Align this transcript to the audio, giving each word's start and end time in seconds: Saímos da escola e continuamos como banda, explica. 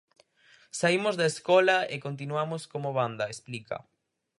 Saímos 0.79 1.15
da 1.17 1.29
escola 1.33 1.77
e 1.93 1.95
continuamos 2.05 2.61
como 2.71 2.89
banda, 2.99 3.25
explica. 3.33 3.77